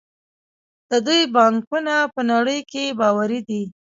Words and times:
د 0.89 0.91
دوی 1.05 1.21
بانکونه 1.35 1.95
په 2.13 2.21
نړۍ 2.31 2.59
کې 2.71 2.95
باوري 2.99 3.39
دي. 3.49 3.63